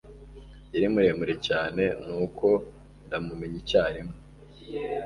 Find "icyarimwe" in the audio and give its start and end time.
3.61-4.15